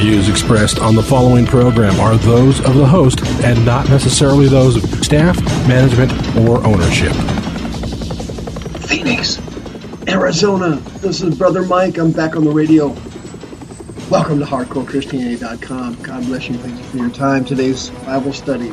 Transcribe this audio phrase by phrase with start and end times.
[0.00, 4.82] views expressed on the following program are those of the host and not necessarily those
[4.82, 7.12] of staff, management, or ownership.
[8.86, 9.38] Phoenix,
[10.08, 10.76] Arizona.
[11.00, 11.98] This is Brother Mike.
[11.98, 12.88] I'm back on the radio.
[14.08, 16.02] Welcome to HardcoreChristianity.com.
[16.02, 16.54] God bless you.
[16.54, 17.44] Thank you for your time.
[17.44, 18.72] Today's Bible study.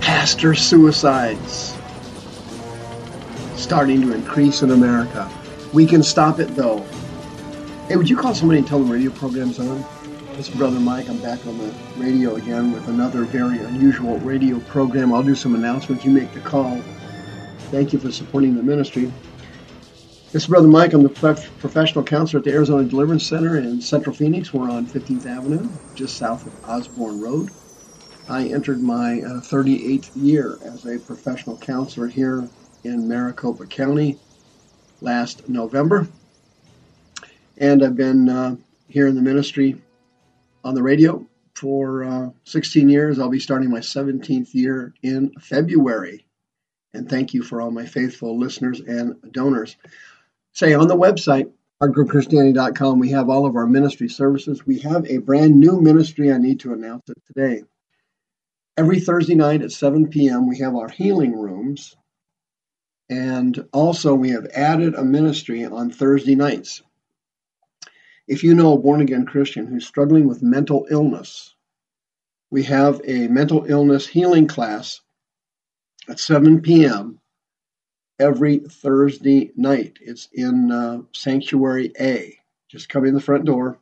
[0.00, 1.76] Pastor suicides
[3.54, 5.30] starting to increase in America.
[5.74, 6.86] We can stop it though.
[7.90, 9.84] Hey, would you call somebody and tell them radio program's on?
[10.36, 11.08] This is Brother Mike.
[11.08, 15.12] I'm back on the radio again with another very unusual radio program.
[15.12, 16.04] I'll do some announcements.
[16.04, 16.80] You make the call.
[17.72, 19.12] Thank you for supporting the ministry.
[20.30, 20.92] This is Brother Mike.
[20.92, 24.54] I'm the prof- professional counselor at the Arizona Deliverance Center in Central Phoenix.
[24.54, 27.50] We're on 15th Avenue, just south of Osborne Road.
[28.28, 32.48] I entered my uh, 38th year as a professional counselor here
[32.84, 34.16] in Maricopa County
[35.00, 36.06] last November.
[37.60, 38.56] And I've been uh,
[38.88, 39.76] here in the ministry
[40.64, 43.18] on the radio for uh, 16 years.
[43.18, 46.24] I'll be starting my 17th year in February.
[46.94, 49.76] And thank you for all my faithful listeners and donors.
[50.52, 54.66] Say on the website, hardcorechristianity.com, we have all of our ministry services.
[54.66, 56.32] We have a brand new ministry.
[56.32, 57.62] I need to announce it today.
[58.78, 61.94] Every Thursday night at 7 p.m., we have our healing rooms.
[63.10, 66.82] And also, we have added a ministry on Thursday nights.
[68.30, 71.52] If you know a born again Christian who's struggling with mental illness,
[72.48, 75.00] we have a mental illness healing class
[76.08, 77.18] at 7 p.m.
[78.20, 79.98] every Thursday night.
[80.00, 82.38] It's in uh, Sanctuary A.
[82.68, 83.80] Just come in the front door,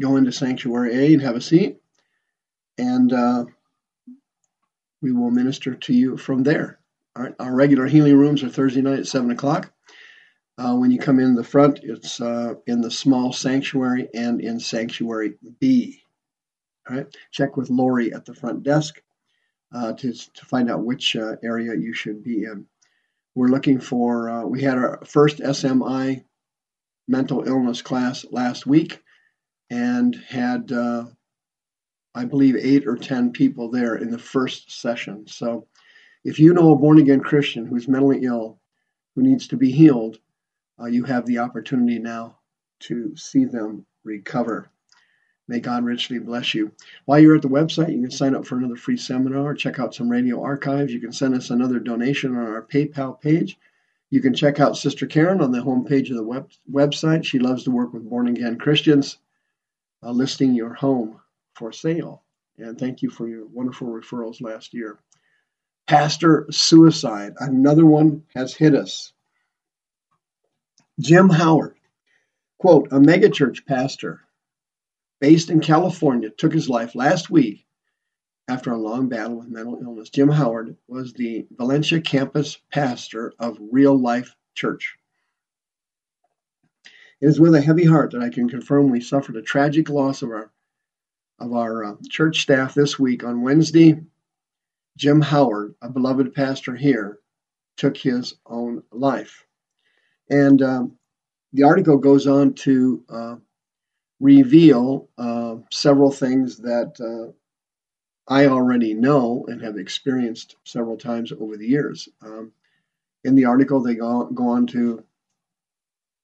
[0.00, 1.76] go into Sanctuary A and have a seat,
[2.78, 3.44] and uh,
[5.02, 6.78] we will minister to you from there.
[7.14, 9.74] All right, our regular healing rooms are Thursday night at 7 o'clock.
[10.58, 14.58] Uh, when you come in the front, it's uh, in the small sanctuary and in
[14.58, 16.00] Sanctuary B.
[16.88, 19.02] All right, check with Lori at the front desk
[19.74, 22.66] uh, to, to find out which uh, area you should be in.
[23.34, 26.24] We're looking for, uh, we had our first SMI
[27.06, 29.02] mental illness class last week
[29.68, 31.04] and had, uh,
[32.14, 35.26] I believe, eight or 10 people there in the first session.
[35.26, 35.66] So
[36.24, 38.58] if you know a born again Christian who's mentally ill,
[39.14, 40.18] who needs to be healed,
[40.80, 42.38] uh, you have the opportunity now
[42.80, 44.70] to see them recover.
[45.48, 46.72] May God richly bless you.
[47.04, 49.94] While you're at the website, you can sign up for another free seminar, check out
[49.94, 50.92] some radio archives.
[50.92, 53.58] You can send us another donation on our PayPal page.
[54.10, 57.24] You can check out Sister Karen on the homepage of the web- website.
[57.24, 59.18] She loves to work with born again Christians,
[60.02, 61.20] uh, listing your home
[61.54, 62.22] for sale.
[62.58, 64.98] And thank you for your wonderful referrals last year.
[65.86, 69.12] Pastor suicide, another one has hit us.
[70.98, 71.76] Jim Howard,
[72.58, 74.22] quote, a megachurch pastor
[75.20, 77.66] based in California took his life last week
[78.48, 80.08] after a long battle with mental illness.
[80.08, 84.96] Jim Howard was the Valencia campus pastor of Real Life Church.
[87.20, 90.22] It is with a heavy heart that I can confirm we suffered a tragic loss
[90.22, 90.50] of our
[91.38, 94.00] of our uh, church staff this week on Wednesday.
[94.96, 97.18] Jim Howard, a beloved pastor here,
[97.76, 99.45] took his own life.
[100.30, 100.98] And um,
[101.52, 103.36] the article goes on to uh,
[104.20, 107.32] reveal uh, several things that uh,
[108.28, 112.08] I already know and have experienced several times over the years.
[112.22, 112.52] Um,
[113.24, 115.04] in the article, they go, go on to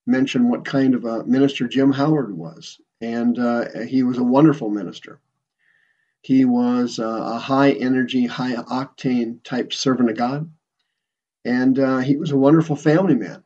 [0.06, 2.80] mention what kind of a minister Jim Howard was.
[3.00, 5.20] And uh, he was a wonderful minister.
[6.22, 10.50] He was uh, a high energy, high octane type servant of God.
[11.44, 13.42] And uh, he was a wonderful family man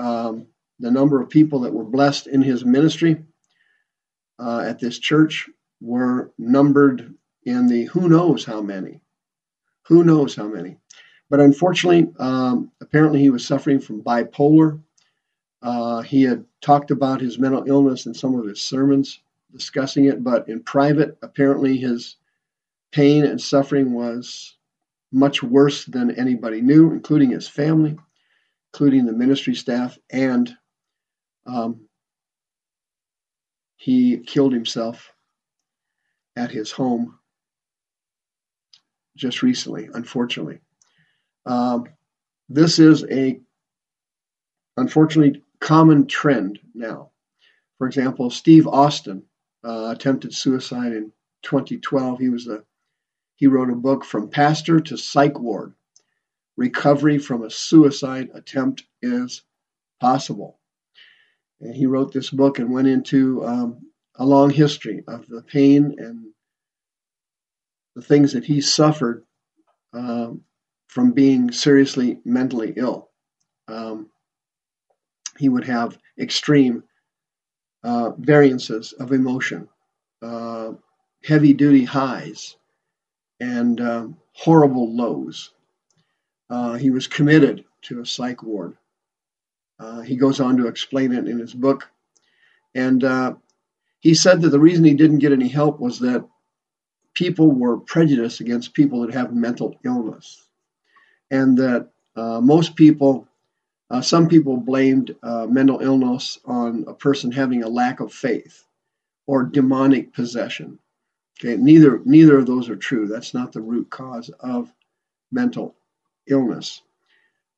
[0.00, 0.46] um,
[0.78, 3.22] the number of people that were blessed in his ministry
[4.38, 5.48] uh, at this church
[5.80, 7.14] were numbered
[7.44, 9.00] in the who knows how many.
[9.86, 10.76] Who knows how many.
[11.28, 14.80] But unfortunately, um, apparently he was suffering from bipolar.
[15.62, 19.20] Uh, he had talked about his mental illness in some of his sermons,
[19.52, 22.16] discussing it, but in private, apparently his
[22.92, 24.56] pain and suffering was
[25.12, 27.96] much worse than anybody knew, including his family.
[28.72, 30.54] Including the ministry staff, and
[31.46, 31.80] um,
[33.76, 35.12] he killed himself
[36.36, 37.18] at his home
[39.16, 40.60] just recently, unfortunately.
[41.46, 41.84] Um,
[42.48, 43.40] this is a
[44.76, 47.10] unfortunately common trend now.
[47.78, 49.22] For example, Steve Austin
[49.64, 51.12] uh, attempted suicide in
[51.42, 52.18] 2012.
[52.18, 52.62] He was a
[53.36, 55.74] he wrote a book from pastor to psych ward.
[56.60, 59.42] Recovery from a suicide attempt is
[59.98, 60.60] possible.
[61.58, 63.78] And he wrote this book and went into um,
[64.16, 66.26] a long history of the pain and
[67.96, 69.24] the things that he suffered
[69.94, 70.42] um,
[70.86, 73.08] from being seriously mentally ill.
[73.66, 74.10] Um,
[75.38, 76.84] he would have extreme
[77.82, 79.66] uh, variances of emotion,
[80.20, 80.72] uh,
[81.24, 82.58] heavy duty highs,
[83.40, 85.54] and uh, horrible lows.
[86.50, 88.76] Uh, he was committed to a psych ward.
[89.78, 91.88] Uh, he goes on to explain it in his book.
[92.74, 93.34] And uh,
[94.00, 96.26] he said that the reason he didn't get any help was that
[97.14, 100.46] people were prejudiced against people that have mental illness.
[101.30, 103.28] And that most people
[103.90, 108.64] uh, some people blamed uh, mental illness on a person having a lack of faith
[109.26, 110.78] or demonic possession.
[111.40, 113.08] Okay, neither neither of those are true.
[113.08, 114.72] That's not the root cause of
[115.32, 115.74] mental
[116.26, 116.82] illness.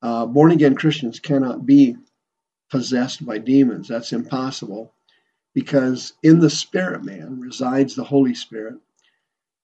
[0.01, 1.95] Uh, born again Christians cannot be
[2.69, 3.87] possessed by demons.
[3.87, 4.93] That's impossible
[5.53, 8.75] because in the spirit man resides the Holy Spirit,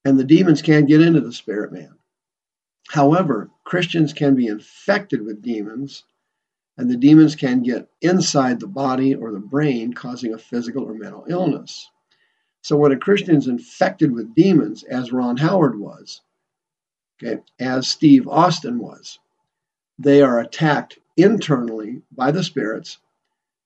[0.05, 1.95] and the demons can't get into the spirit man.
[2.89, 6.03] However, Christians can be infected with demons
[6.79, 10.93] and the demons can get inside the body or the brain, causing a physical or
[10.93, 11.89] mental illness.
[12.61, 16.21] So when a Christian is infected with demons, as Ron Howard was,
[17.21, 19.19] okay, as Steve Austin was,
[19.97, 22.99] they are attacked internally by the spirits,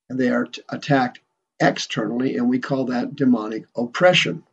[0.10, 1.20] and they are t- attacked
[1.60, 4.44] externally, and we call that demonic oppression.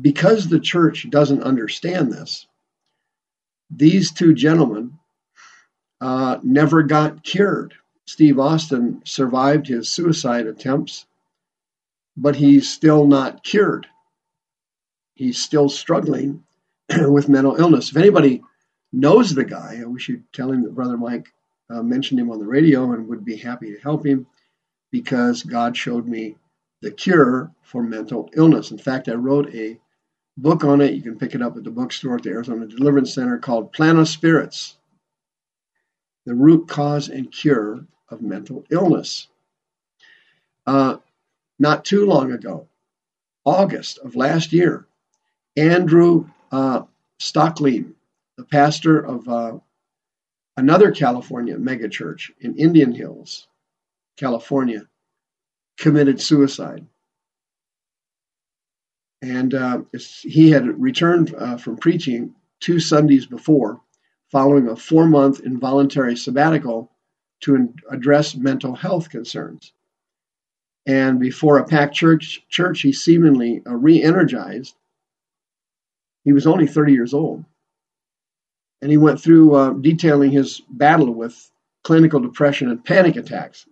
[0.00, 2.46] Because the church doesn't understand this,
[3.70, 4.98] these two gentlemen
[6.00, 7.74] uh, never got cured.
[8.06, 11.06] Steve Austin survived his suicide attempts,
[12.16, 13.86] but he's still not cured.
[15.14, 16.44] He's still struggling
[17.08, 17.90] with mental illness.
[17.90, 18.42] If anybody
[18.92, 21.28] knows the guy, we should tell him that Brother Mike
[21.70, 24.26] uh, mentioned him on the radio and would be happy to help him
[24.90, 26.36] because God showed me
[26.80, 28.70] the cure for mental illness.
[28.70, 29.78] In fact, I wrote a
[30.36, 30.94] book on it.
[30.94, 33.96] You can pick it up at the bookstore at the Arizona Deliverance Center called Plague
[33.96, 34.78] of Spirits
[36.28, 39.28] the root cause and cure of mental illness.
[40.66, 40.98] Uh,
[41.58, 42.68] not too long ago,
[43.46, 44.86] August of last year,
[45.56, 46.82] Andrew uh,
[47.20, 47.92] Stoecklein,
[48.36, 49.58] the pastor of uh,
[50.56, 53.48] another California megachurch in Indian Hills,
[54.16, 54.86] California,
[55.78, 56.86] committed suicide.
[59.20, 59.82] And uh,
[60.22, 63.80] he had returned uh, from preaching two Sundays before
[64.30, 66.92] following a four month involuntary sabbatical
[67.40, 69.72] to address mental health concerns.
[70.86, 74.74] And before a packed church, church he seemingly uh, re energized.
[76.28, 77.46] He was only 30 years old.
[78.82, 81.50] And he went through uh, detailing his battle with
[81.82, 83.64] clinical depression and panic attacks.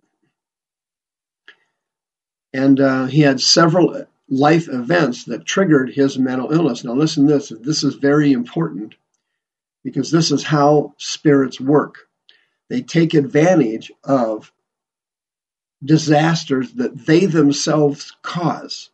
[2.51, 6.83] And uh, he had several life events that triggered his mental illness.
[6.83, 7.49] Now, listen to this.
[7.49, 8.95] This is very important
[9.83, 12.07] because this is how spirits work.
[12.71, 14.51] They take advantage of
[15.85, 18.89] disasters that they themselves cause.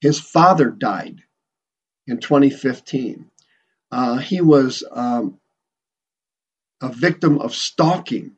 [0.00, 1.24] His father died
[2.06, 3.30] in 2015.
[3.90, 5.38] Uh, he was um,
[6.80, 8.32] a victim of stalking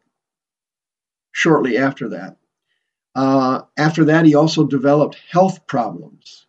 [1.33, 2.37] shortly after that.
[3.15, 6.47] Uh, after that, he also developed health problems.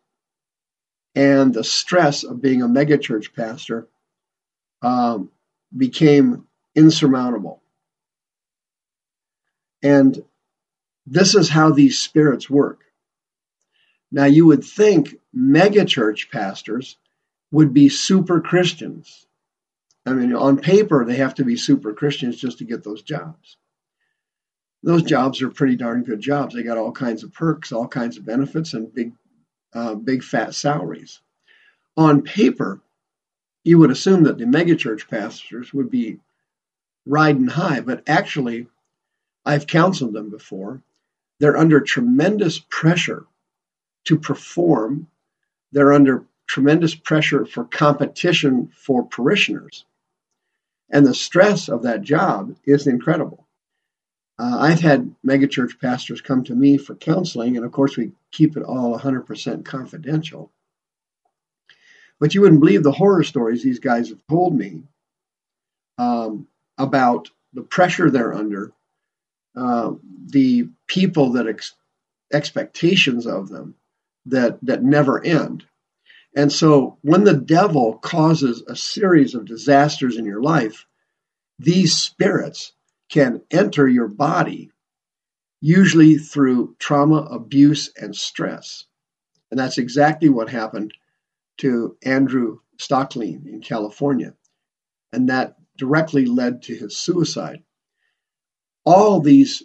[1.14, 3.88] And the stress of being a megachurch pastor
[4.82, 5.32] um,
[5.76, 7.62] became insurmountable.
[9.82, 10.24] And
[11.06, 12.82] this is how these spirits work.
[14.12, 16.98] Now, you would think megachurch pastors
[17.52, 19.28] would be super Christians.
[20.06, 23.58] I mean, on paper, they have to be super Christians just to get those jobs.
[24.84, 26.54] Those jobs are pretty darn good jobs.
[26.54, 29.14] They got all kinds of perks, all kinds of benefits, and big,
[29.74, 31.22] uh, big fat salaries.
[31.98, 32.82] On paper,
[33.64, 36.20] you would assume that the megachurch pastors would be
[37.08, 38.68] riding high, but actually,
[39.44, 40.84] I've counseled them before.
[41.40, 43.26] They're under tremendous pressure
[44.06, 45.08] to perform.
[45.72, 49.86] They're under tremendous pressure for competition for parishioners.
[50.90, 53.48] And the stress of that job is incredible.
[54.38, 58.58] Uh, I've had megachurch pastors come to me for counseling, and of course, we keep
[58.58, 60.52] it all 100% confidential.
[62.20, 64.84] But you wouldn't believe the horror stories these guys have told me
[65.98, 66.48] um,
[66.78, 68.74] about the pressure they're under,
[69.56, 69.94] uh,
[70.28, 71.76] the people that ex-
[72.34, 73.76] expectations of them
[74.26, 75.66] that that never end.
[76.36, 80.86] And so when the devil causes a series of disasters in your life,
[81.58, 82.74] these spirits
[83.10, 84.72] can enter your body,
[85.62, 88.86] usually through trauma, abuse, and stress.
[89.50, 90.94] And that's exactly what happened
[91.60, 94.34] to Andrew Stoecklein in California.
[95.14, 97.64] And that directly led to his suicide.
[98.84, 99.64] All these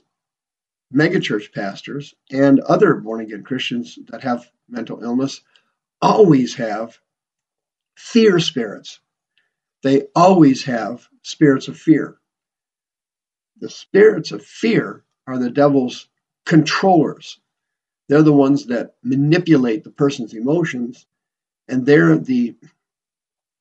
[0.95, 5.41] megachurch pastors and other born again Christians that have mental illness
[6.03, 6.99] always have
[7.97, 9.01] fear spirits.
[9.83, 12.19] They always have spirits of fear.
[13.61, 16.09] The spirits of fear are the devil's
[16.47, 17.39] controllers.
[18.09, 21.07] They're the ones that manipulate the person's emotions,
[21.69, 22.57] and they're the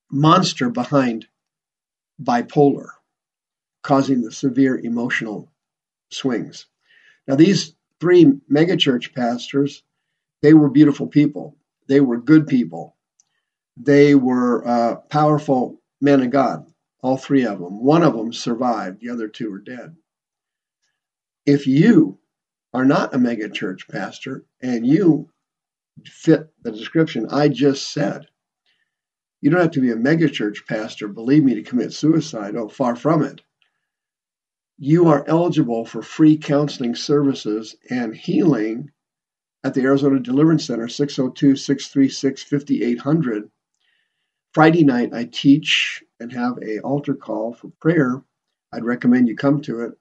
[0.09, 1.27] monster behind
[2.21, 2.89] bipolar,
[3.83, 5.51] causing the severe emotional
[6.09, 6.65] swings.
[7.27, 9.83] Now, these three megachurch pastors,
[10.41, 11.55] they were beautiful people.
[11.89, 12.95] They were good people.
[13.75, 16.65] They were uh, powerful men of God,
[17.01, 17.83] all three of them.
[17.83, 19.97] One of them survived, the other two are dead.
[21.45, 22.19] If you
[22.73, 25.29] are not a megachurch pastor and you
[26.05, 28.27] fit the description I just said,
[29.41, 32.55] you don't have to be a megachurch pastor, believe me, to commit suicide.
[32.55, 33.41] Oh, far from it
[34.81, 38.89] you are eligible for free counseling services and healing
[39.63, 43.49] at the Arizona Deliverance Center, 602 636 5800.
[44.53, 48.23] Friday night, I teach and have a altar call for prayer.
[48.71, 49.97] I'd recommend you come to it.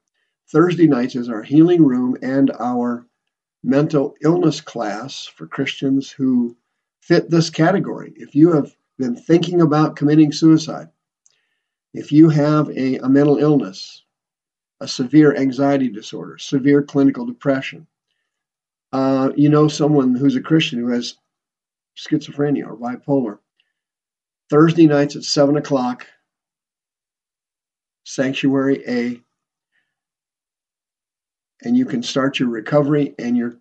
[0.50, 3.06] Thursday nights is our healing room and our
[3.62, 6.56] mental illness class for Christians who
[7.02, 8.12] fit this category.
[8.16, 10.88] If you have been thinking about committing suicide,
[11.92, 14.04] if you have a, a mental illness,
[14.80, 17.86] a severe anxiety disorder, severe clinical depression.
[18.92, 21.16] Uh, you know someone who's a Christian who has
[21.96, 23.38] schizophrenia or bipolar.
[24.50, 26.06] Thursday nights at 7 o'clock,
[28.04, 29.20] Sanctuary A,
[31.62, 33.58] and you can start your recovery and your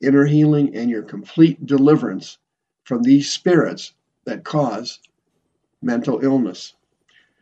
[0.00, 2.38] inner healing and your complete deliverance
[2.84, 3.92] from these spirits
[4.24, 4.98] that cause
[5.82, 6.74] mental illness.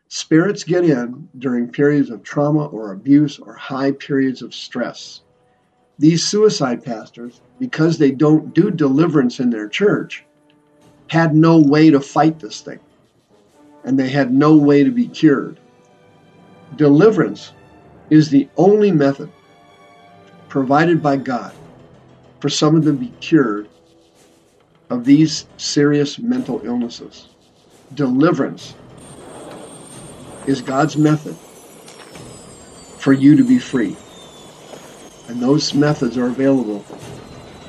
[0.09, 5.23] Spirits get in during periods of trauma or abuse or high periods of stress.
[5.99, 10.25] These suicide pastors, because they don't do deliverance in their church,
[11.09, 12.81] had no way to fight this thing.
[13.85, 15.59] And they had no way to be cured.
[16.77, 17.53] Deliverance
[18.11, 19.31] is the only method
[20.49, 21.55] provided by God
[22.41, 23.69] for someone to be cured
[24.91, 27.29] of these serious mental illnesses.
[27.95, 28.75] Deliverance
[30.47, 31.37] is God's method
[32.99, 33.97] for you to be free.
[35.29, 36.81] And those methods are available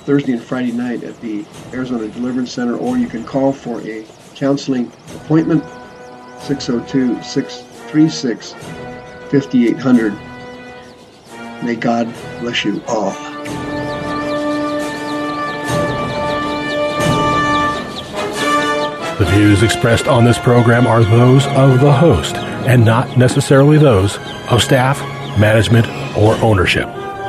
[0.05, 4.05] Thursday and Friday night at the Arizona Deliverance Center, or you can call for a
[4.35, 5.63] counseling appointment
[6.39, 8.53] 602 636
[9.31, 10.13] 5800.
[11.63, 12.05] May God
[12.39, 13.11] bless you all.
[19.17, 24.19] The views expressed on this program are those of the host and not necessarily those
[24.51, 24.99] of staff,
[25.39, 26.87] management, or ownership.